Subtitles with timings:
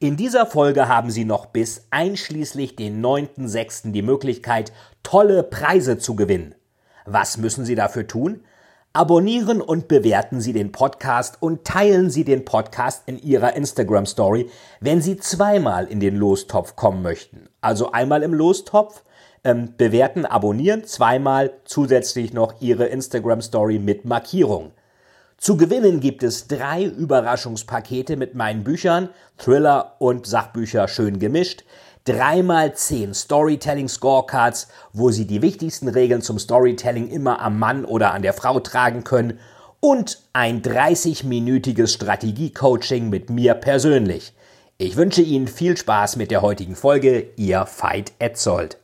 [0.00, 3.90] In dieser Folge haben Sie noch bis einschließlich den 9.6.
[3.90, 6.54] die Möglichkeit, tolle Preise zu gewinnen.
[7.04, 8.44] Was müssen Sie dafür tun?
[8.92, 14.48] Abonnieren und bewerten Sie den Podcast und teilen Sie den Podcast in Ihrer Instagram Story,
[14.78, 17.48] wenn Sie zweimal in den Lostopf kommen möchten.
[17.60, 19.02] Also einmal im Lostopf,
[19.42, 24.70] ähm, bewerten, abonnieren, zweimal zusätzlich noch Ihre Instagram Story mit Markierung.
[25.40, 29.08] Zu gewinnen gibt es drei Überraschungspakete mit meinen Büchern,
[29.38, 31.62] Thriller und Sachbücher schön gemischt,
[32.04, 38.12] dreimal zehn Storytelling Scorecards, wo Sie die wichtigsten Regeln zum Storytelling immer am Mann oder
[38.14, 39.38] an der Frau tragen können
[39.78, 44.32] und ein 30-minütiges Strategie-Coaching mit mir persönlich.
[44.76, 48.78] Ich wünsche Ihnen viel Spaß mit der heutigen Folge, Ihr Veit Etzold.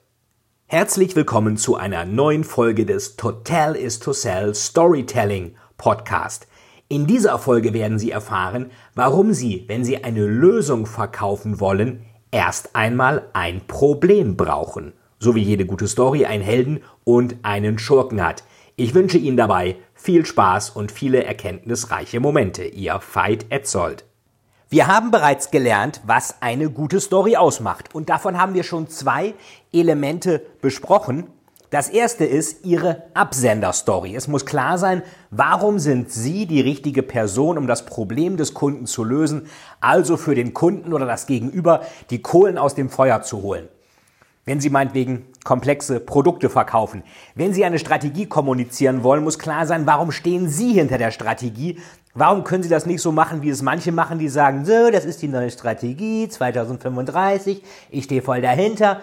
[0.67, 6.47] Herzlich willkommen zu einer neuen Folge des Total is to Sell Storytelling Podcast.
[6.89, 12.77] In dieser Folge werden Sie erfahren, warum Sie, wenn Sie eine Lösung verkaufen wollen, erst
[12.77, 14.93] einmal ein Problem brauchen.
[15.19, 18.45] So wie jede gute Story einen Helden und einen Schurken hat.
[18.77, 22.65] Ich wünsche Ihnen dabei viel Spaß und viele erkenntnisreiche Momente.
[22.65, 24.05] Ihr Veit Etzold.
[24.69, 27.95] Wir haben bereits gelernt, was eine gute Story ausmacht.
[27.95, 29.35] Und davon haben wir schon zwei
[29.73, 31.29] Elemente besprochen.
[31.75, 34.15] Das erste ist Ihre Absenderstory.
[34.15, 38.87] Es muss klar sein, warum sind Sie die richtige Person, um das Problem des Kunden
[38.87, 39.49] zu lösen,
[39.81, 43.69] also für den Kunden oder das Gegenüber die Kohlen aus dem Feuer zu holen.
[44.45, 47.03] Wenn Sie meinetwegen komplexe Produkte verkaufen.
[47.35, 51.81] Wenn Sie eine Strategie kommunizieren wollen, muss klar sein, warum stehen Sie hinter der Strategie?
[52.15, 55.05] Warum können Sie das nicht so machen, wie es manche machen, die sagen, so, das
[55.05, 59.01] ist die neue Strategie 2035, ich stehe voll dahinter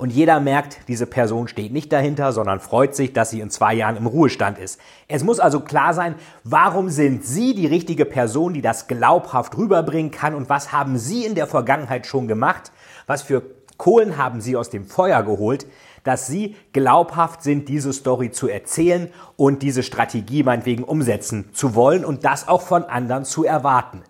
[0.00, 3.74] und jeder merkt, diese Person steht nicht dahinter, sondern freut sich, dass sie in zwei
[3.74, 4.80] Jahren im Ruhestand ist.
[5.08, 10.10] Es muss also klar sein, warum sind Sie die richtige Person, die das glaubhaft rüberbringen
[10.10, 12.72] kann und was haben Sie in der Vergangenheit schon gemacht?
[13.06, 13.42] Was für
[13.76, 15.66] Kohlen haben Sie aus dem Feuer geholt,
[16.02, 22.06] dass Sie glaubhaft sind, diese Story zu erzählen und diese Strategie meinetwegen umsetzen zu wollen
[22.06, 24.02] und das auch von anderen zu erwarten.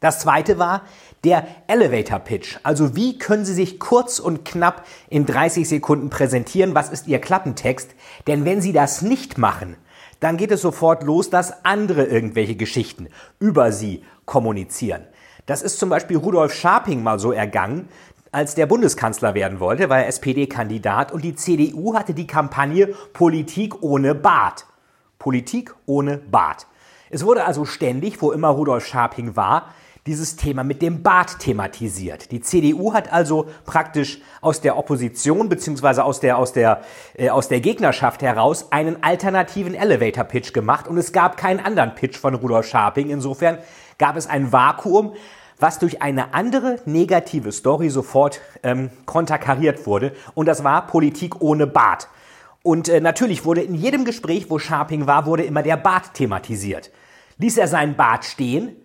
[0.00, 0.82] Das zweite war
[1.26, 2.56] der Elevator Pitch.
[2.62, 6.76] Also wie können Sie sich kurz und knapp in 30 Sekunden präsentieren?
[6.76, 7.90] Was ist Ihr Klappentext?
[8.28, 9.76] Denn wenn Sie das nicht machen,
[10.20, 13.08] dann geht es sofort los, dass andere irgendwelche Geschichten
[13.40, 15.02] über Sie kommunizieren.
[15.46, 17.88] Das ist zum Beispiel Rudolf Scharping mal so ergangen,
[18.30, 23.82] als der Bundeskanzler werden wollte, war er SPD-Kandidat und die CDU hatte die Kampagne Politik
[23.82, 24.66] ohne Bart.
[25.18, 26.66] Politik ohne Bart.
[27.10, 29.72] Es wurde also ständig, wo immer Rudolf Scharping war,
[30.06, 32.30] dieses Thema mit dem Bart thematisiert.
[32.30, 36.82] Die CDU hat also praktisch aus der Opposition beziehungsweise aus der, aus der,
[37.14, 42.16] äh, aus der Gegnerschaft heraus einen alternativen Elevator-Pitch gemacht und es gab keinen anderen Pitch
[42.16, 43.10] von Rudolf Scharping.
[43.10, 43.58] Insofern
[43.98, 45.14] gab es ein Vakuum,
[45.58, 51.66] was durch eine andere negative Story sofort ähm, konterkariert wurde und das war Politik ohne
[51.66, 52.08] Bart.
[52.62, 56.90] Und äh, natürlich wurde in jedem Gespräch, wo Scharping war, wurde immer der Bart thematisiert.
[57.38, 58.76] Ließ er seinen Bart stehen,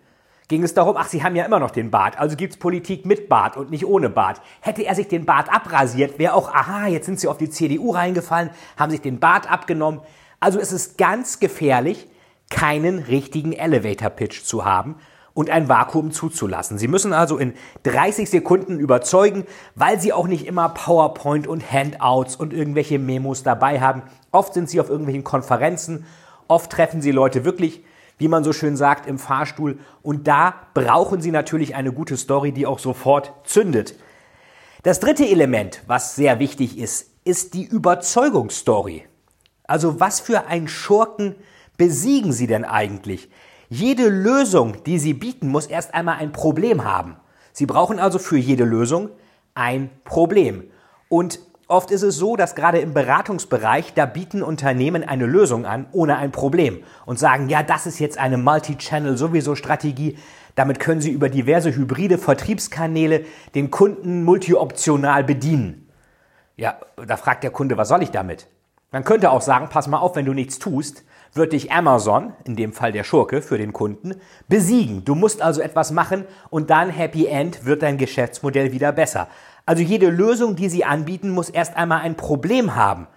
[0.51, 3.29] ging es darum, ach, Sie haben ja immer noch den Bart, also gibt's Politik mit
[3.29, 4.41] Bart und nicht ohne Bart.
[4.59, 7.91] Hätte er sich den Bart abrasiert, wäre auch, aha, jetzt sind Sie auf die CDU
[7.91, 10.01] reingefallen, haben sich den Bart abgenommen.
[10.41, 12.07] Also es ist ganz gefährlich,
[12.49, 14.95] keinen richtigen Elevator-Pitch zu haben
[15.33, 16.77] und ein Vakuum zuzulassen.
[16.77, 17.53] Sie müssen also in
[17.83, 19.45] 30 Sekunden überzeugen,
[19.75, 24.03] weil Sie auch nicht immer PowerPoint und Handouts und irgendwelche Memos dabei haben.
[24.33, 26.05] Oft sind Sie auf irgendwelchen Konferenzen,
[26.49, 27.85] oft treffen Sie Leute wirklich
[28.21, 29.79] wie man so schön sagt, im Fahrstuhl.
[30.03, 33.95] Und da brauchen Sie natürlich eine gute Story, die auch sofort zündet.
[34.83, 39.05] Das dritte Element, was sehr wichtig ist, ist die Überzeugungsstory.
[39.63, 41.35] Also was für ein Schurken
[41.77, 43.27] besiegen Sie denn eigentlich?
[43.69, 47.17] Jede Lösung, die Sie bieten, muss erst einmal ein Problem haben.
[47.53, 49.09] Sie brauchen also für jede Lösung
[49.55, 50.65] ein Problem.
[51.09, 51.39] Und
[51.71, 56.17] Oft ist es so, dass gerade im Beratungsbereich, da bieten Unternehmen eine Lösung an ohne
[56.17, 60.17] ein Problem und sagen, ja, das ist jetzt eine Multi-Channel sowieso Strategie.
[60.55, 63.23] Damit können Sie über diverse hybride Vertriebskanäle
[63.55, 65.87] den Kunden multioptional bedienen.
[66.57, 66.77] Ja,
[67.07, 68.47] da fragt der Kunde, was soll ich damit?
[68.91, 72.57] Man könnte auch sagen, pass mal auf, wenn du nichts tust, wird dich Amazon, in
[72.57, 74.15] dem Fall der Schurke für den Kunden,
[74.49, 75.05] besiegen.
[75.05, 79.29] Du musst also etwas machen und dann Happy End wird dein Geschäftsmodell wieder besser.
[79.65, 83.07] Also jede Lösung, die sie anbieten, muss erst einmal ein Problem haben.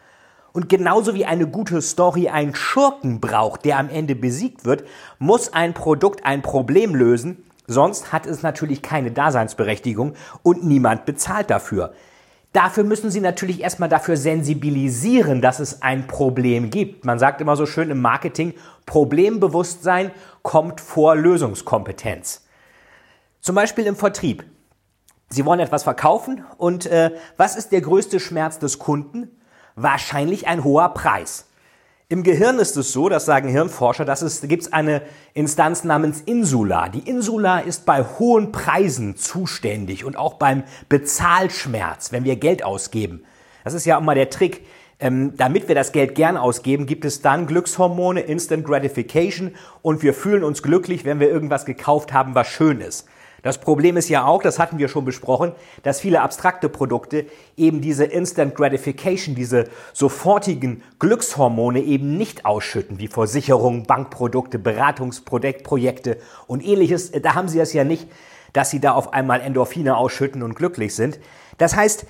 [0.52, 4.84] Und genauso wie eine gute Story einen Schurken braucht, der am Ende besiegt wird,
[5.18, 11.50] muss ein Produkt ein Problem lösen, sonst hat es natürlich keine Daseinsberechtigung und niemand bezahlt
[11.50, 11.92] dafür.
[12.52, 17.04] Dafür müssen Sie natürlich erstmal dafür sensibilisieren, dass es ein Problem gibt.
[17.04, 18.54] Man sagt immer so schön im Marketing,
[18.86, 20.12] Problembewusstsein
[20.42, 22.46] kommt vor Lösungskompetenz.
[23.40, 24.44] Zum Beispiel im Vertrieb.
[25.28, 29.30] Sie wollen etwas verkaufen und äh, was ist der größte Schmerz des Kunden?
[29.74, 31.46] Wahrscheinlich ein hoher Preis.
[32.10, 36.90] Im Gehirn ist es so, das sagen Hirnforscher, dass es gibt eine Instanz namens Insula.
[36.90, 43.24] Die Insula ist bei hohen Preisen zuständig und auch beim Bezahlschmerz, wenn wir Geld ausgeben.
[43.64, 44.66] Das ist ja immer der Trick.
[45.00, 50.14] Ähm, damit wir das Geld gern ausgeben, gibt es dann Glückshormone, Instant Gratification und wir
[50.14, 53.08] fühlen uns glücklich, wenn wir irgendwas gekauft haben, was schön ist.
[53.44, 55.52] Das Problem ist ja auch, das hatten wir schon besprochen,
[55.82, 57.26] dass viele abstrakte Produkte
[57.58, 66.64] eben diese Instant Gratification, diese sofortigen Glückshormone eben nicht ausschütten, wie Versicherungen, Bankprodukte, Beratungsprojekte und
[66.64, 67.12] ähnliches.
[67.12, 68.08] Da haben sie es ja nicht,
[68.54, 71.20] dass sie da auf einmal Endorphine ausschütten und glücklich sind.
[71.58, 72.06] Das heißt,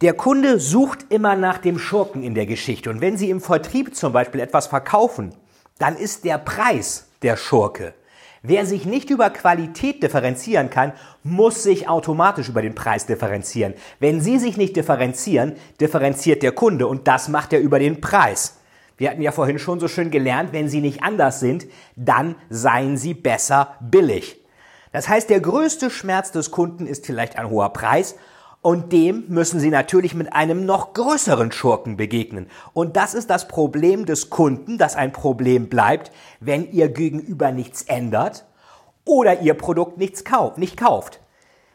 [0.00, 2.90] der Kunde sucht immer nach dem Schurken in der Geschichte.
[2.90, 5.36] Und wenn Sie im Vertrieb zum Beispiel etwas verkaufen,
[5.78, 7.94] dann ist der Preis der Schurke.
[8.46, 10.92] Wer sich nicht über Qualität differenzieren kann,
[11.22, 13.72] muss sich automatisch über den Preis differenzieren.
[14.00, 18.58] Wenn Sie sich nicht differenzieren, differenziert der Kunde und das macht er über den Preis.
[18.98, 21.64] Wir hatten ja vorhin schon so schön gelernt, wenn Sie nicht anders sind,
[21.96, 24.38] dann seien Sie besser billig.
[24.92, 28.14] Das heißt, der größte Schmerz des Kunden ist vielleicht ein hoher Preis
[28.64, 32.46] und dem müssen Sie natürlich mit einem noch größeren Schurken begegnen.
[32.72, 37.82] Und das ist das Problem des Kunden, das ein Problem bleibt, wenn Ihr Gegenüber nichts
[37.82, 38.46] ändert
[39.04, 41.20] oder Ihr Produkt nichts kauft, nicht kauft.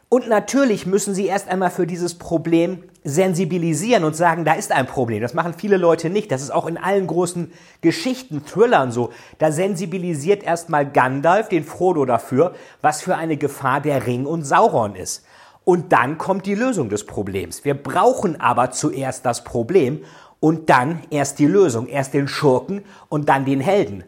[0.10, 4.88] Und natürlich müssen Sie erst einmal für dieses Problem sensibilisieren und sagen, da ist ein
[4.88, 5.22] Problem.
[5.22, 6.32] Das machen viele Leute nicht.
[6.32, 7.52] Das ist auch in allen großen
[7.82, 9.12] Geschichten, Thrillern so.
[9.38, 14.96] Da sensibilisiert erstmal Gandalf den Frodo dafür, was für eine Gefahr der Ring und Sauron
[14.96, 15.24] ist.
[15.70, 17.64] Und dann kommt die Lösung des Problems.
[17.64, 20.04] Wir brauchen aber zuerst das Problem
[20.40, 24.04] und dann erst die Lösung, erst den Schurken und dann den Helden.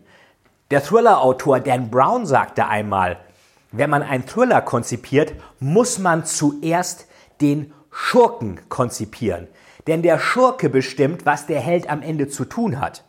[0.71, 3.19] Der Thriller-Autor Dan Brown sagte einmal,
[3.71, 7.05] wenn man einen Thriller konzipiert, muss man zuerst
[7.41, 9.47] den Schurken konzipieren.
[9.85, 13.03] Denn der Schurke bestimmt, was der Held am Ende zu tun hat.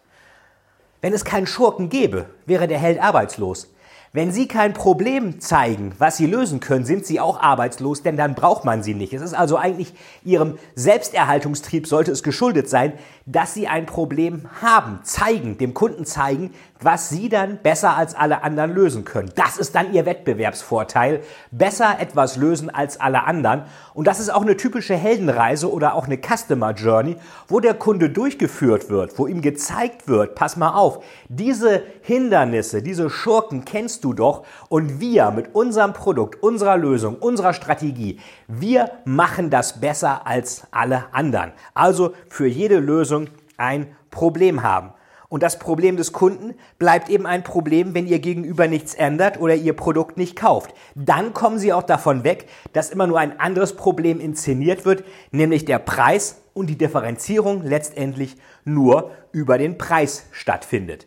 [1.00, 3.71] Wenn es keinen Schurken gäbe, wäre der Held arbeitslos.
[4.14, 8.34] Wenn Sie kein Problem zeigen, was Sie lösen können, sind Sie auch arbeitslos, denn dann
[8.34, 9.14] braucht man Sie nicht.
[9.14, 12.92] Es ist also eigentlich Ihrem Selbsterhaltungstrieb sollte es geschuldet sein,
[13.24, 16.52] dass Sie ein Problem haben, zeigen, dem Kunden zeigen,
[16.84, 19.30] was Sie dann besser als alle anderen lösen können.
[19.34, 21.20] Das ist dann Ihr Wettbewerbsvorteil.
[21.50, 23.62] Besser etwas lösen als alle anderen.
[23.94, 27.16] Und das ist auch eine typische Heldenreise oder auch eine Customer Journey,
[27.48, 33.10] wo der Kunde durchgeführt wird, wo ihm gezeigt wird, pass mal auf, diese Hindernisse, diese
[33.10, 38.18] Schurken kennst du doch und wir mit unserem Produkt, unserer Lösung, unserer Strategie,
[38.48, 41.52] wir machen das besser als alle anderen.
[41.74, 44.92] Also für jede Lösung ein Problem haben.
[45.32, 49.54] Und das Problem des Kunden bleibt eben ein Problem, wenn ihr gegenüber nichts ändert oder
[49.54, 50.74] ihr Produkt nicht kauft.
[50.94, 55.64] Dann kommen sie auch davon weg, dass immer nur ein anderes Problem inszeniert wird, nämlich
[55.64, 61.06] der Preis und die Differenzierung letztendlich nur über den Preis stattfindet.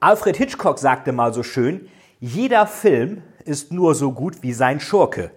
[0.00, 1.88] Alfred Hitchcock sagte mal so schön,
[2.20, 5.30] jeder Film ist nur so gut wie sein Schurke.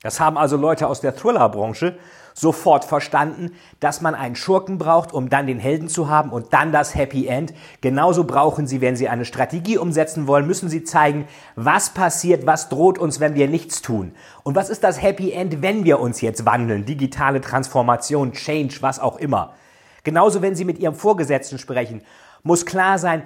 [0.00, 1.98] Das haben also Leute aus der Thriller-Branche
[2.34, 6.72] sofort verstanden, dass man einen Schurken braucht, um dann den Helden zu haben und dann
[6.72, 7.54] das Happy End.
[7.80, 12.68] Genauso brauchen sie, wenn sie eine Strategie umsetzen wollen, müssen sie zeigen, was passiert, was
[12.68, 14.12] droht uns, wenn wir nichts tun.
[14.42, 16.84] Und was ist das Happy End, wenn wir uns jetzt wandeln?
[16.84, 19.54] Digitale Transformation, Change, was auch immer.
[20.02, 22.02] Genauso, wenn Sie mit Ihrem Vorgesetzten sprechen,
[22.42, 23.22] muss klar sein,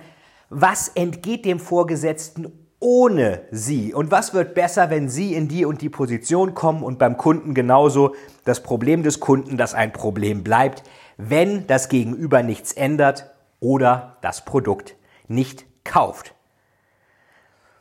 [0.51, 3.93] was entgeht dem Vorgesetzten ohne Sie?
[3.93, 7.55] Und was wird besser, wenn Sie in die und die Position kommen und beim Kunden
[7.55, 10.83] genauso das Problem des Kunden, das ein Problem bleibt,
[11.17, 13.31] wenn das Gegenüber nichts ändert
[13.61, 16.35] oder das Produkt nicht kauft?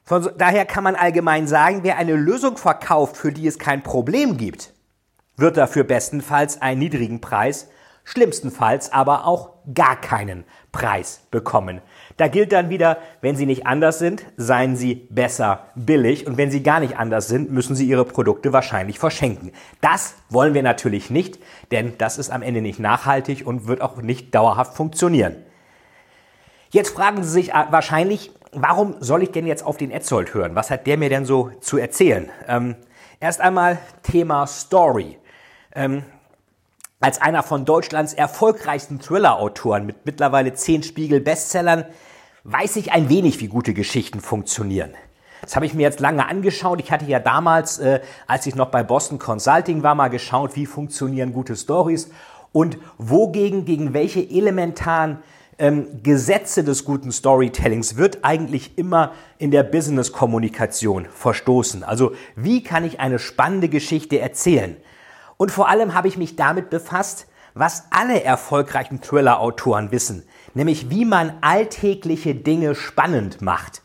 [0.03, 4.37] Von daher kann man allgemein sagen, wer eine Lösung verkauft, für die es kein Problem
[4.37, 4.73] gibt,
[5.35, 7.67] wird dafür bestenfalls einen niedrigen Preis,
[8.05, 11.81] schlimmstenfalls aber auch gar keinen Preis bekommen.
[12.17, 16.49] Da gilt dann wieder, wenn Sie nicht anders sind, seien Sie besser billig und wenn
[16.49, 19.51] Sie gar nicht anders sind, müssen Sie Ihre Produkte wahrscheinlich verschenken.
[19.81, 21.39] Das wollen wir natürlich nicht,
[21.71, 25.35] denn das ist am Ende nicht nachhaltig und wird auch nicht dauerhaft funktionieren.
[26.71, 30.55] Jetzt fragen Sie sich äh, wahrscheinlich, warum soll ich denn jetzt auf den Etzold hören?
[30.55, 32.29] Was hat der mir denn so zu erzählen?
[32.47, 32.75] Ähm,
[33.19, 35.19] erst einmal Thema Story.
[35.75, 36.03] Ähm,
[36.99, 41.85] als einer von Deutschlands erfolgreichsten Thriller-Autoren mit mittlerweile zehn Spiegel-Bestsellern
[42.47, 44.91] weiß ich ein wenig, wie gute Geschichten funktionieren.
[45.41, 46.79] Das habe ich mir jetzt lange angeschaut.
[46.79, 50.65] Ich hatte ja damals, äh, als ich noch bei Boston Consulting war, mal geschaut, wie
[50.65, 52.09] funktionieren gute Stories
[52.53, 55.17] und wogegen, gegen welche elementaren
[55.59, 61.83] ähm, Gesetze des guten Storytellings wird eigentlich immer in der Business-Kommunikation verstoßen.
[61.83, 64.77] Also wie kann ich eine spannende Geschichte erzählen?
[65.35, 70.23] Und vor allem habe ich mich damit befasst, was alle erfolgreichen Thriller-Autoren wissen,
[70.57, 73.83] nämlich wie man alltägliche Dinge spannend macht.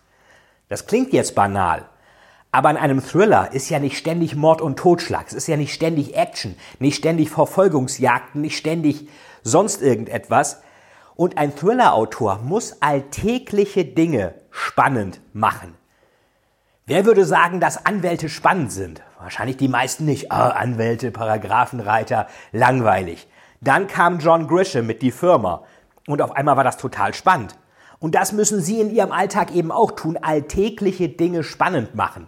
[0.68, 1.86] Das klingt jetzt banal,
[2.50, 5.74] aber in einem Thriller ist ja nicht ständig Mord und Totschlag, es ist ja nicht
[5.74, 9.08] ständig Action, nicht ständig Verfolgungsjagden, nicht ständig
[9.42, 10.62] sonst irgendetwas.
[11.14, 15.74] Und ein Thriller-Autor muss alltägliche Dinge spannend machen.
[16.86, 19.02] Wer würde sagen, dass Anwälte spannend sind?
[19.20, 20.32] Wahrscheinlich die meisten nicht.
[20.32, 23.28] Ah, Anwälte, Paragraphenreiter, langweilig.
[23.60, 25.64] Dann kam John Grisham mit die Firma.
[26.06, 27.56] Und auf einmal war das total spannend.
[27.98, 32.26] Und das müssen Sie in Ihrem Alltag eben auch tun, alltägliche Dinge spannend machen.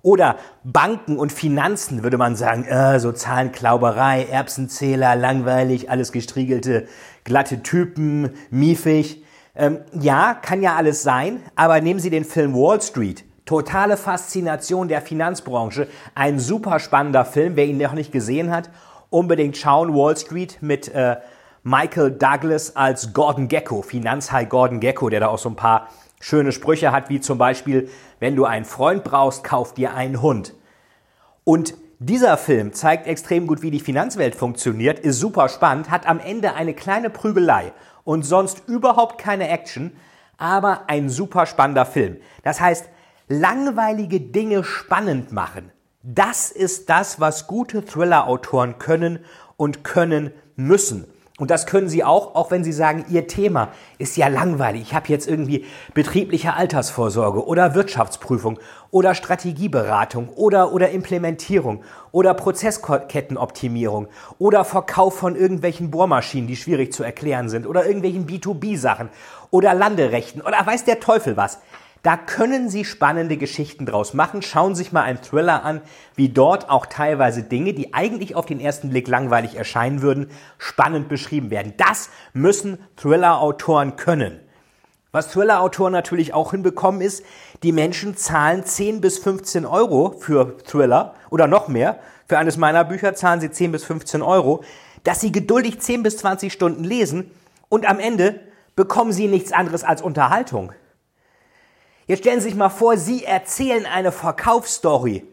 [0.00, 6.88] Oder Banken und Finanzen würde man sagen, äh, so Zahlenklauberei, Erbsenzähler, langweilig, alles gestriegelte,
[7.24, 9.24] glatte Typen, miefig.
[9.54, 13.24] Ähm, ja, kann ja alles sein, aber nehmen Sie den Film Wall Street.
[13.44, 15.88] Totale Faszination der Finanzbranche.
[16.14, 17.54] Ein super spannender Film.
[17.54, 18.70] Wer ihn noch nicht gesehen hat,
[19.10, 19.94] unbedingt schauen.
[19.94, 21.16] Wall Street mit äh,
[21.64, 25.88] Michael Douglas als Gordon Gecko, Finanzhai Gordon Gecko, der da auch so ein paar
[26.20, 27.88] schöne Sprüche hat, wie zum Beispiel,
[28.18, 30.54] wenn du einen Freund brauchst, kauf dir einen Hund.
[31.44, 36.18] Und dieser Film zeigt extrem gut, wie die Finanzwelt funktioniert, ist super spannend, hat am
[36.18, 39.96] Ende eine kleine Prügelei und sonst überhaupt keine Action,
[40.38, 42.16] aber ein super spannender Film.
[42.42, 42.88] Das heißt,
[43.28, 45.70] langweilige Dinge spannend machen.
[46.02, 49.20] Das ist das, was gute Thriller-Autoren können
[49.56, 51.06] und können müssen.
[51.42, 54.82] Und das können Sie auch, auch wenn Sie sagen, Ihr Thema ist ja langweilig.
[54.82, 58.60] Ich habe jetzt irgendwie betriebliche Altersvorsorge oder Wirtschaftsprüfung
[58.92, 61.82] oder Strategieberatung oder, oder Implementierung
[62.12, 64.06] oder Prozesskettenoptimierung
[64.38, 69.08] oder Verkauf von irgendwelchen Bohrmaschinen, die schwierig zu erklären sind oder irgendwelchen B2B-Sachen
[69.50, 71.58] oder Landerechten oder weiß der Teufel was.
[72.02, 74.42] Da können Sie spannende Geschichten draus machen.
[74.42, 75.80] Schauen Sie sich mal einen Thriller an,
[76.16, 80.28] wie dort auch teilweise Dinge, die eigentlich auf den ersten Blick langweilig erscheinen würden,
[80.58, 81.74] spannend beschrieben werden.
[81.76, 84.40] Das müssen Thriller-Autoren können.
[85.12, 87.24] Was Thriller-Autoren natürlich auch hinbekommen ist,
[87.62, 92.00] die Menschen zahlen 10 bis 15 Euro für Thriller oder noch mehr.
[92.26, 94.64] Für eines meiner Bücher zahlen sie 10 bis 15 Euro,
[95.04, 97.30] dass sie geduldig 10 bis 20 Stunden lesen
[97.68, 98.40] und am Ende
[98.74, 100.72] bekommen sie nichts anderes als Unterhaltung.
[102.12, 105.26] Jetzt stellen Sie sich mal vor, Sie erzählen eine Verkaufsstory,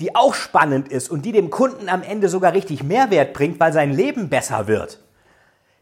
[0.00, 3.72] die auch spannend ist und die dem Kunden am Ende sogar richtig Mehrwert bringt, weil
[3.72, 5.02] sein Leben besser wird.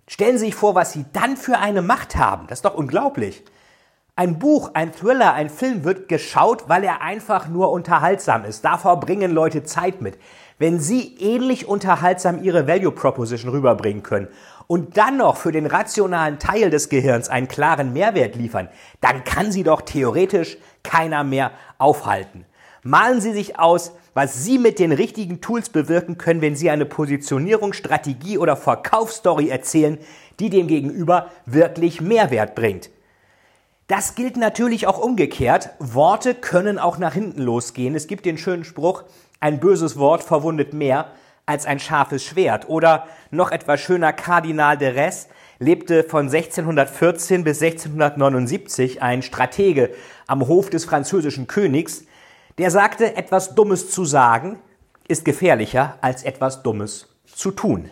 [0.06, 2.46] Stellen Sie sich vor, was Sie dann für eine Macht haben.
[2.46, 3.42] Das ist doch unglaublich.
[4.14, 8.64] Ein Buch, ein Thriller, ein Film wird geschaut, weil er einfach nur unterhaltsam ist.
[8.64, 10.18] Davor bringen Leute Zeit mit.
[10.60, 14.28] Wenn Sie ähnlich unterhaltsam Ihre Value Proposition rüberbringen können
[14.66, 18.68] und dann noch für den rationalen Teil des Gehirns einen klaren Mehrwert liefern,
[19.00, 22.44] dann kann Sie doch theoretisch keiner mehr aufhalten.
[22.82, 26.86] Malen Sie sich aus, was Sie mit den richtigen Tools bewirken können, wenn Sie eine
[26.86, 29.98] Positionierung, Strategie oder Verkaufsstory erzählen,
[30.38, 32.90] die dem Gegenüber wirklich Mehrwert bringt.
[33.86, 35.70] Das gilt natürlich auch umgekehrt.
[35.78, 37.94] Worte können auch nach hinten losgehen.
[37.94, 39.04] Es gibt den schönen Spruch,
[39.40, 41.08] ein böses Wort verwundet mehr
[41.46, 42.68] als ein scharfes Schwert.
[42.68, 49.90] Oder noch etwas schöner, Kardinal de Res lebte von 1614 bis 1679, ein Stratege
[50.26, 52.04] am Hof des französischen Königs,
[52.58, 54.58] der sagte, etwas Dummes zu sagen
[55.06, 57.90] ist gefährlicher als etwas Dummes zu tun.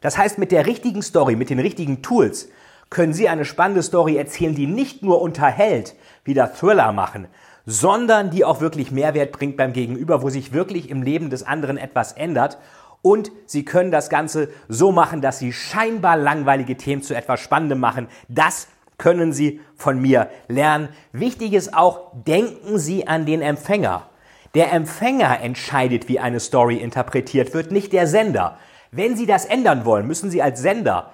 [0.00, 2.48] Das heißt, mit der richtigen Story, mit den richtigen Tools
[2.90, 5.94] können Sie eine spannende Story erzählen, die nicht nur unterhält,
[6.24, 7.28] wie der Thriller machen,
[7.70, 11.76] sondern die auch wirklich Mehrwert bringt beim Gegenüber, wo sich wirklich im Leben des anderen
[11.76, 12.56] etwas ändert.
[13.02, 17.78] Und Sie können das Ganze so machen, dass Sie scheinbar langweilige Themen zu etwas Spannendem
[17.78, 18.08] machen.
[18.26, 20.88] Das können Sie von mir lernen.
[21.12, 24.06] Wichtig ist auch, denken Sie an den Empfänger.
[24.54, 28.56] Der Empfänger entscheidet, wie eine Story interpretiert wird, nicht der Sender.
[28.92, 31.12] Wenn Sie das ändern wollen, müssen Sie als Sender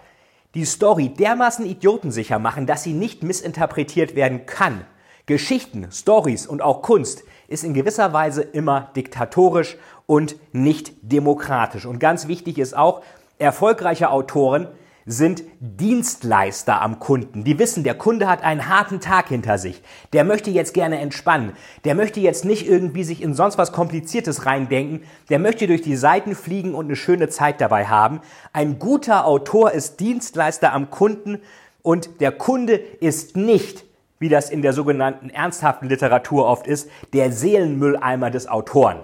[0.55, 4.87] die Story dermaßen idiotensicher machen, dass sie nicht missinterpretiert werden kann.
[5.27, 9.77] Geschichten, Stories und auch Kunst ist in gewisser Weise immer diktatorisch
[10.07, 11.87] und nicht demokratisch.
[11.87, 13.03] Und ganz wichtig ist auch,
[13.39, 14.69] erfolgreiche Autoren
[15.07, 17.45] sind Dienstleister am Kunden.
[17.45, 19.83] Die wissen, der Kunde hat einen harten Tag hinter sich.
[20.13, 21.53] Der möchte jetzt gerne entspannen.
[21.85, 25.03] Der möchte jetzt nicht irgendwie sich in sonst was Kompliziertes reindenken.
[25.29, 28.21] Der möchte durch die Seiten fliegen und eine schöne Zeit dabei haben.
[28.53, 31.41] Ein guter Autor ist Dienstleister am Kunden
[31.83, 33.85] und der Kunde ist nicht,
[34.25, 39.01] wie das in der sogenannten ernsthaften Literatur oft ist, der Seelenmülleimer des Autoren.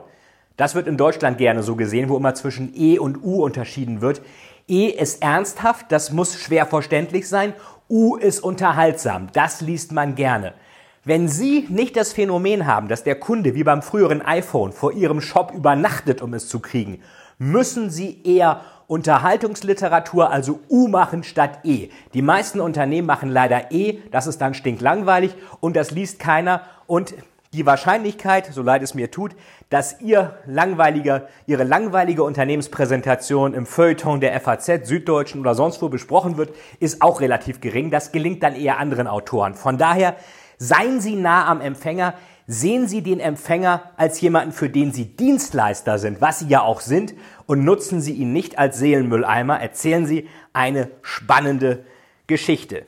[0.57, 4.23] Das wird in Deutschland gerne so gesehen, wo immer zwischen E und U unterschieden wird.
[4.67, 7.53] E ist ernsthaft, das muss schwer verständlich sein.
[7.91, 10.55] U ist unterhaltsam, das liest man gerne.
[11.05, 15.21] Wenn Sie nicht das Phänomen haben, dass der Kunde wie beim früheren iPhone vor Ihrem
[15.21, 17.03] Shop übernachtet, um es zu kriegen,
[17.41, 21.89] müssen Sie eher Unterhaltungsliteratur, also U machen statt E.
[22.13, 27.15] Die meisten Unternehmen machen leider E, das ist dann stinklangweilig und das liest keiner und
[27.53, 29.35] die Wahrscheinlichkeit, so leid es mir tut,
[29.71, 36.37] dass ihr langweiliger, Ihre langweilige Unternehmenspräsentation im Feuilleton der FAZ, Süddeutschen oder sonst wo besprochen
[36.37, 37.91] wird, ist auch relativ gering.
[37.91, 39.55] Das gelingt dann eher anderen Autoren.
[39.55, 40.15] Von daher
[40.59, 42.15] seien Sie nah am Empfänger,
[42.47, 46.81] sehen Sie den Empfänger als jemanden, für den Sie Dienstleister sind, was Sie ja auch
[46.81, 47.15] sind,
[47.47, 49.61] und nutzen Sie ihn nicht als Seelenmülleimer.
[49.61, 51.85] Erzählen Sie eine spannende
[52.27, 52.87] Geschichte.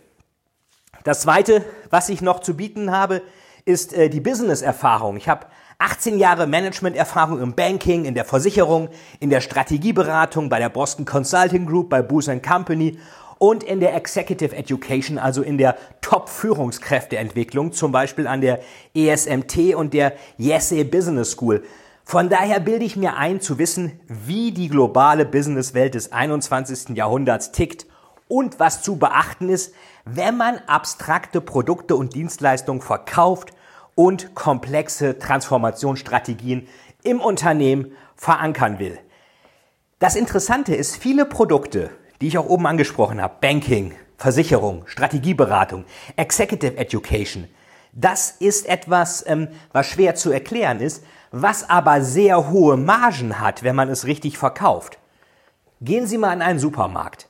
[1.05, 3.23] Das Zweite, was ich noch zu bieten habe,
[3.65, 5.17] ist äh, die Business-Erfahrung.
[5.17, 5.47] Ich habe
[5.79, 11.67] 18 Jahre Management-Erfahrung im Banking, in der Versicherung, in der Strategieberatung, bei der Boston Consulting
[11.67, 12.99] Group, bei Booz Company
[13.43, 18.61] und in der Executive Education, also in der Top-Führungskräfteentwicklung, zum Beispiel an der
[18.95, 21.65] ESMT und der Yese Business School.
[22.05, 26.97] Von daher bilde ich mir ein, zu wissen, wie die globale Businesswelt des 21.
[26.97, 27.87] Jahrhunderts tickt
[28.29, 33.53] und was zu beachten ist, wenn man abstrakte Produkte und Dienstleistungen verkauft
[33.97, 36.69] und komplexe Transformationsstrategien
[37.03, 39.01] im Unternehmen verankern will.
[39.99, 41.91] Das Interessante ist, viele Produkte,
[42.23, 47.49] die ich auch oben angesprochen habe, Banking, Versicherung, Strategieberatung, Executive Education,
[47.93, 53.65] das ist etwas, ähm, was schwer zu erklären ist, was aber sehr hohe Margen hat,
[53.65, 54.99] wenn man es richtig verkauft.
[55.81, 57.29] Gehen Sie mal in einen Supermarkt.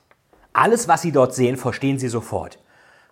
[0.53, 2.59] Alles, was Sie dort sehen, verstehen Sie sofort.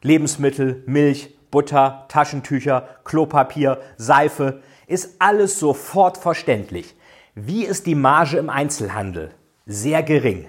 [0.04, 6.96] Lebensmittel, Milch, Butter, Taschentücher, Klopapier, Seife, ist alles sofort verständlich.
[7.34, 9.32] Wie ist die Marge im Einzelhandel?
[9.66, 10.48] Sehr gering.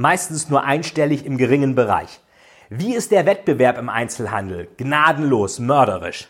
[0.00, 2.20] Meistens nur einstellig im geringen Bereich.
[2.70, 4.68] Wie ist der Wettbewerb im Einzelhandel?
[4.76, 6.28] Gnadenlos, mörderisch.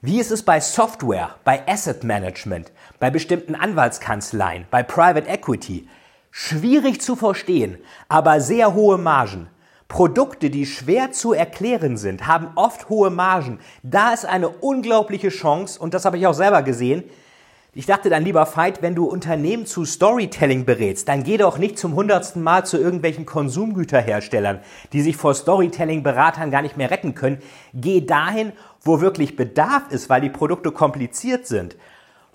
[0.00, 5.88] Wie ist es bei Software, bei Asset Management, bei bestimmten Anwaltskanzleien, bei Private Equity?
[6.32, 9.46] Schwierig zu verstehen, aber sehr hohe Margen.
[9.86, 13.60] Produkte, die schwer zu erklären sind, haben oft hohe Margen.
[13.84, 17.04] Da ist eine unglaubliche Chance, und das habe ich auch selber gesehen.
[17.74, 21.78] Ich dachte dann lieber Veit, wenn du Unternehmen zu Storytelling berätst, dann geh doch nicht
[21.78, 24.60] zum hundertsten Mal zu irgendwelchen Konsumgüterherstellern,
[24.92, 27.38] die sich vor Storytelling-Beratern gar nicht mehr retten können.
[27.72, 31.76] Geh dahin, wo wirklich Bedarf ist, weil die Produkte kompliziert sind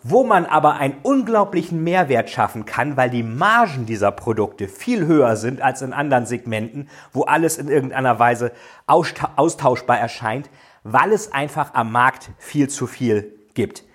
[0.04, 5.36] wo man aber einen unglaublichen Mehrwert schaffen kann, weil die Margen dieser Produkte viel höher
[5.36, 8.52] sind als in anderen Segmenten, wo alles in irgendeiner Weise
[8.86, 10.50] austauschbar erscheint,
[10.84, 13.87] weil es einfach am Markt viel zu viel gibt.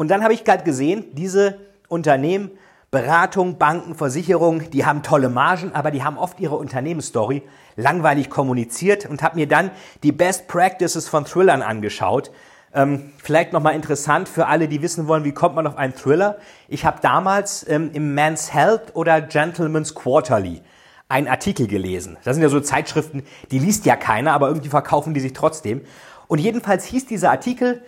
[0.00, 1.58] Und dann habe ich gerade gesehen, diese
[1.88, 2.52] Unternehmen,
[2.90, 7.42] Beratung, Banken, Versicherungen, die haben tolle Margen, aber die haben oft ihre Unternehmensstory
[7.76, 9.70] langweilig kommuniziert und habe mir dann
[10.02, 12.30] die Best Practices von Thrillern angeschaut
[12.72, 16.38] ähm, vielleicht nochmal interessant für alle, die wissen wollen, wie kommt man auf einen Thriller.
[16.68, 20.62] Ich habe damals ähm, im Man's Health oder Gentleman's Quarterly
[21.10, 22.16] einen Artikel gelesen.
[22.24, 25.82] Das sind ja so Zeitschriften, die liest ja keiner, aber irgendwie verkaufen die sich trotzdem.
[26.26, 27.82] Und jedenfalls hieß dieser Artikel,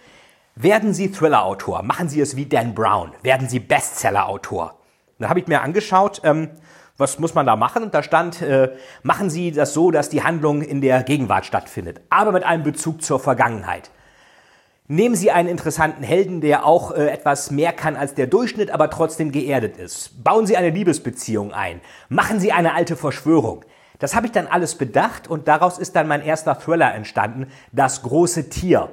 [0.54, 4.78] werden Sie Thriller-Autor, machen Sie es wie Dan Brown, werden Sie Bestseller-Autor.
[5.18, 6.50] Da habe ich mir angeschaut, ähm,
[6.98, 7.82] was muss man da machen?
[7.82, 12.00] Und da stand, äh, machen Sie das so, dass die Handlung in der Gegenwart stattfindet,
[12.10, 13.90] aber mit einem Bezug zur Vergangenheit.
[14.88, 18.90] Nehmen Sie einen interessanten Helden, der auch äh, etwas mehr kann als der Durchschnitt, aber
[18.90, 20.22] trotzdem geerdet ist.
[20.22, 21.80] Bauen Sie eine Liebesbeziehung ein.
[22.08, 23.64] Machen Sie eine alte Verschwörung.
[24.00, 28.02] Das habe ich dann alles bedacht und daraus ist dann mein erster Thriller entstanden, Das
[28.02, 28.90] große Tier.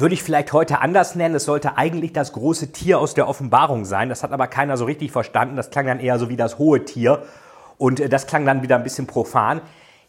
[0.00, 1.34] Würde ich vielleicht heute anders nennen.
[1.34, 4.08] Es sollte eigentlich das große Tier aus der Offenbarung sein.
[4.08, 5.56] Das hat aber keiner so richtig verstanden.
[5.56, 7.22] Das klang dann eher so wie das hohe Tier.
[7.76, 9.60] Und äh, das klang dann wieder ein bisschen profan.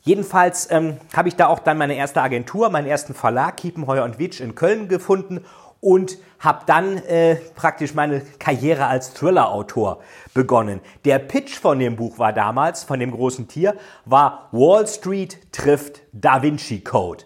[0.02, 4.18] Jedenfalls ähm, habe ich da auch dann meine erste Agentur, meinen ersten Verlag, Kiepenheuer und
[4.18, 5.42] Witsch in Köln gefunden
[5.82, 10.00] und habe dann äh, praktisch meine Karriere als Thriller-Autor
[10.34, 10.80] begonnen.
[11.04, 13.76] Der Pitch von dem Buch war damals, von dem großen Tier,
[14.06, 17.26] war Wall Street trifft Da Vinci Code.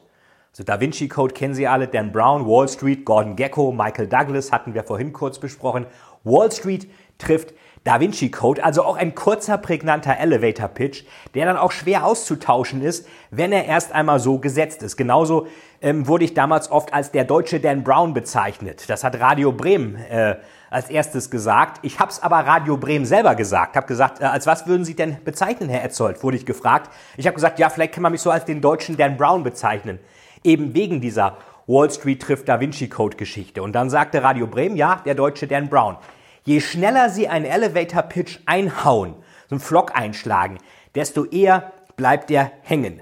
[0.56, 4.54] Also Da Vinci Code kennen Sie alle, Dan Brown, Wall Street, Gordon Gecko, Michael Douglas
[4.54, 5.86] hatten wir vorhin kurz besprochen.
[6.24, 11.58] Wall Street trifft Da Vinci Code, also auch ein kurzer, prägnanter Elevator Pitch, der dann
[11.58, 14.96] auch schwer auszutauschen ist, wenn er erst einmal so gesetzt ist.
[14.96, 15.48] Genauso
[15.82, 18.86] ähm, wurde ich damals oft als der deutsche Dan Brown bezeichnet.
[18.88, 20.38] Das hat Radio Bremen äh,
[20.70, 21.80] als erstes gesagt.
[21.82, 23.76] Ich habe es aber Radio Bremen selber gesagt.
[23.76, 26.24] Habe gesagt, äh, als was würden Sie denn bezeichnen, Herr Etzold?
[26.24, 26.91] Wurde ich gefragt.
[27.18, 30.00] Ich habe gesagt, ja, vielleicht kann man mich so als den deutschen Dan Brown bezeichnen.
[30.43, 33.63] Eben wegen dieser Wall Street trifft Da Vinci Code Geschichte.
[33.63, 35.98] Und dann sagte Radio Bremen, ja, der deutsche Dan Brown.
[36.43, 39.15] Je schneller Sie einen Elevator Pitch einhauen,
[39.50, 40.60] so einen Flock einschlagen,
[40.93, 43.02] desto eher bleibt der hängen.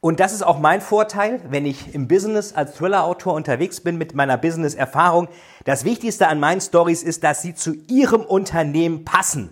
[0.00, 4.14] Und das ist auch mein Vorteil, wenn ich im Business als Thriller-Autor unterwegs bin mit
[4.14, 5.26] meiner Business-Erfahrung.
[5.64, 9.50] Das Wichtigste an meinen Stories ist, dass sie zu Ihrem Unternehmen passen.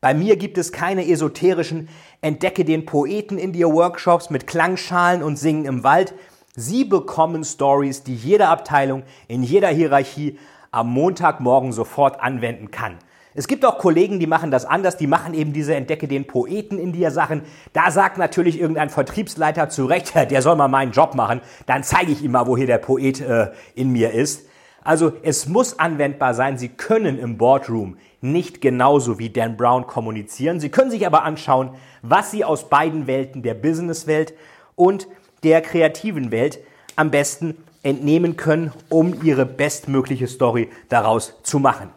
[0.00, 1.88] Bei mir gibt es keine esoterischen
[2.20, 6.14] Entdecke den Poeten in dir Workshops mit Klangschalen und Singen im Wald.
[6.54, 10.38] Sie bekommen Stories, die jede Abteilung in jeder Hierarchie
[10.70, 12.98] am Montagmorgen sofort anwenden kann.
[13.34, 16.78] Es gibt auch Kollegen, die machen das anders, die machen eben diese Entdecke den Poeten
[16.78, 17.40] in dir Sachen.
[17.72, 22.12] Da sagt natürlich irgendein Vertriebsleiter zu Recht, der soll mal meinen Job machen, dann zeige
[22.12, 24.46] ich ihm mal, wo hier der Poet äh, in mir ist.
[24.84, 26.58] Also es muss anwendbar sein.
[26.58, 30.60] Sie können im Boardroom nicht genauso wie Dan Brown kommunizieren.
[30.60, 31.70] Sie können sich aber anschauen,
[32.02, 34.34] was Sie aus beiden Welten, der Businesswelt
[34.74, 35.06] und
[35.42, 36.60] der kreativen Welt,
[36.96, 41.90] am besten entnehmen können, um Ihre bestmögliche Story daraus zu machen.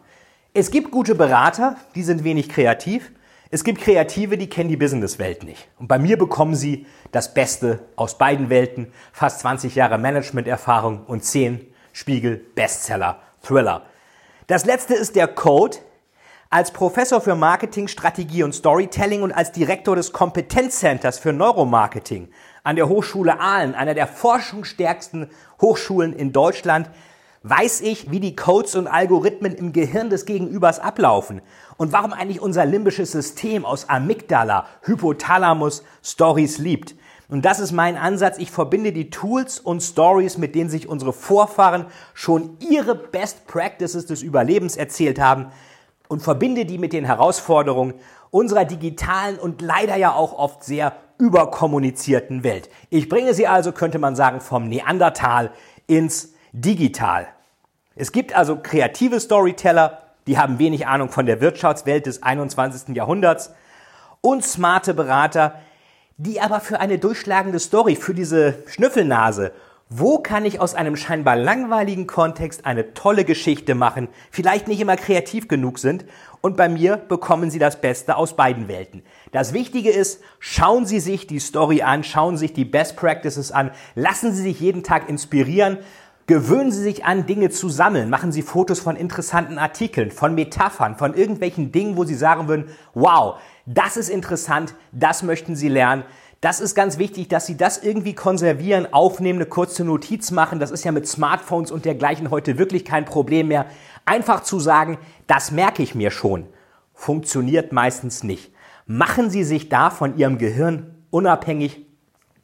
[0.54, 3.12] Es gibt gute Berater, die sind wenig kreativ.
[3.50, 5.68] Es gibt Kreative, die kennen die Businesswelt nicht.
[5.78, 8.88] Und bei mir bekommen sie das Beste aus beiden Welten.
[9.12, 11.60] Fast 20 Jahre Managementerfahrung und 10
[11.92, 13.82] Spiegel Bestseller Thriller.
[14.48, 15.76] Das letzte ist der Code.
[16.50, 22.28] Als Professor für Marketing, Strategie und Storytelling und als Direktor des Kompetenzcenters für Neuromarketing
[22.66, 26.90] an der Hochschule Aalen, einer der forschungsstärksten Hochschulen in Deutschland,
[27.48, 31.42] Weiß ich, wie die Codes und Algorithmen im Gehirn des Gegenübers ablaufen?
[31.76, 36.96] Und warum eigentlich unser limbisches System aus Amygdala, Hypothalamus, Stories liebt?
[37.28, 38.38] Und das ist mein Ansatz.
[38.38, 44.06] Ich verbinde die Tools und Stories, mit denen sich unsere Vorfahren schon ihre Best Practices
[44.06, 45.52] des Überlebens erzählt haben
[46.08, 47.94] und verbinde die mit den Herausforderungen
[48.32, 52.68] unserer digitalen und leider ja auch oft sehr überkommunizierten Welt.
[52.90, 55.50] Ich bringe sie also, könnte man sagen, vom Neandertal
[55.86, 57.28] ins Digital.
[57.94, 62.94] Es gibt also kreative Storyteller, die haben wenig Ahnung von der Wirtschaftswelt des 21.
[62.94, 63.52] Jahrhunderts
[64.20, 65.54] und smarte Berater,
[66.18, 69.52] die aber für eine durchschlagende Story, für diese Schnüffelnase,
[69.88, 74.96] wo kann ich aus einem scheinbar langweiligen Kontext eine tolle Geschichte machen, vielleicht nicht immer
[74.96, 76.04] kreativ genug sind
[76.40, 79.04] und bei mir bekommen Sie das Beste aus beiden Welten.
[79.30, 83.52] Das Wichtige ist, schauen Sie sich die Story an, schauen Sie sich die Best Practices
[83.52, 85.78] an, lassen Sie sich jeden Tag inspirieren,
[86.28, 88.10] Gewöhnen Sie sich an, Dinge zu sammeln.
[88.10, 92.64] Machen Sie Fotos von interessanten Artikeln, von Metaphern, von irgendwelchen Dingen, wo Sie sagen würden,
[92.94, 96.02] wow, das ist interessant, das möchten Sie lernen.
[96.40, 100.60] Das ist ganz wichtig, dass Sie das irgendwie konservieren, aufnehmen, eine kurze Notiz machen.
[100.60, 103.66] Das ist ja mit Smartphones und dergleichen heute wirklich kein Problem mehr.
[104.04, 106.46] Einfach zu sagen, das merke ich mir schon,
[106.92, 108.52] funktioniert meistens nicht.
[108.86, 111.86] Machen Sie sich da von Ihrem Gehirn unabhängig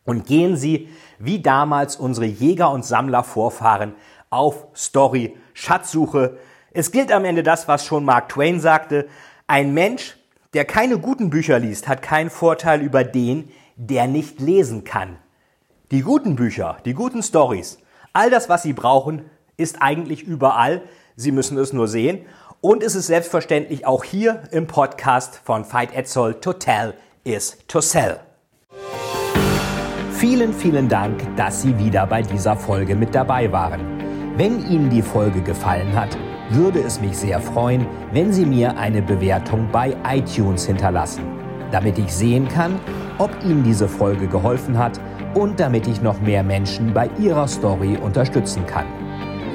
[0.05, 3.95] und gehen Sie, wie damals unsere Jäger- und Sammlervorfahren,
[4.31, 6.39] auf Story, Schatzsuche.
[6.73, 9.07] Es gilt am Ende das, was schon Mark Twain sagte.
[9.47, 10.17] Ein Mensch,
[10.55, 15.19] der keine guten Bücher liest, hat keinen Vorteil über den, der nicht lesen kann.
[15.91, 17.79] Die guten Bücher, die guten Stories,
[18.13, 20.83] all das, was Sie brauchen, ist eigentlich überall.
[21.17, 22.25] Sie müssen es nur sehen.
[22.61, 27.81] Und es ist selbstverständlich auch hier im Podcast von Fight Etzold to Tell is to
[27.81, 28.21] Sell.
[30.13, 33.81] Vielen, vielen Dank, dass Sie wieder bei dieser Folge mit dabei waren.
[34.37, 36.17] Wenn Ihnen die Folge gefallen hat,
[36.51, 41.25] würde es mich sehr freuen, wenn Sie mir eine Bewertung bei iTunes hinterlassen,
[41.73, 42.79] damit ich sehen kann,
[43.19, 45.01] ob Ihnen diese Folge geholfen hat
[45.35, 48.87] und damit ich noch mehr Menschen bei ihrer Story unterstützen kann.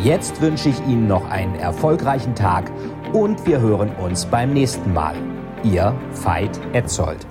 [0.04, 2.72] Jetzt wünsche ich Ihnen noch einen erfolgreichen Tag
[3.14, 5.16] und wir hören uns beim nächsten Mal.
[5.64, 5.94] Ihr
[6.24, 7.26] Veit Etzold.